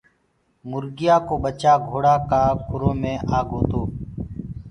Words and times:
مرگيآ 0.69 1.15
ڪو 1.27 1.35
ٻچآ 1.43 1.73
گھوڙآ 1.89 2.15
ڪآ 2.29 2.41
کُرو 2.67 2.91
مي 3.01 3.13
آگو 3.37 3.61
تو۔ 3.69 3.81